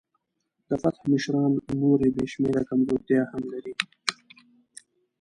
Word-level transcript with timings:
د 0.67 0.71
فتح 0.81 1.03
مشران 1.11 1.51
نورې 1.81 2.07
بې 2.15 2.25
شمېره 2.33 2.61
کمزورتیاوې 2.69 3.27
هم 3.31 3.43
لري. 3.53 3.73